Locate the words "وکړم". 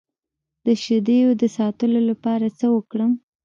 2.75-3.11